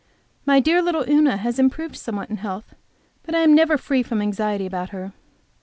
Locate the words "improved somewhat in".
1.59-2.37